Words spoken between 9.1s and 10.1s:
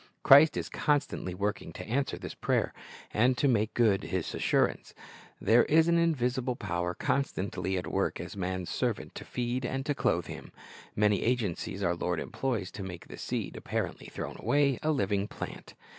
to feed and to